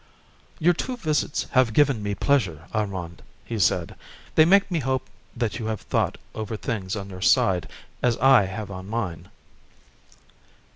"Your 0.57 0.73
two 0.73 0.97
visits 0.97 1.43
have 1.51 1.73
given 1.75 2.01
me 2.01 2.15
pleasure, 2.15 2.65
Armand," 2.73 3.21
he 3.45 3.59
said; 3.59 3.93
"they 4.33 4.45
make 4.45 4.71
me 4.71 4.79
hope 4.79 5.05
that 5.35 5.59
you 5.59 5.67
have 5.67 5.81
thought 5.81 6.17
over 6.33 6.57
things 6.57 6.95
on 6.95 7.11
your 7.11 7.21
side 7.21 7.69
as 8.01 8.17
I 8.17 8.45
have 8.45 8.71
on 8.71 8.87
mine." 8.89 9.29